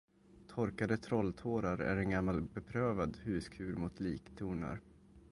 Torkade 0.47 0.97
trolltårar 0.97 1.77
är 1.79 1.97
en 1.97 2.09
gammal 2.09 2.41
beprövad 2.41 3.17
huskur 3.23 3.75
mot 3.75 3.99
liktornar. 3.99 4.81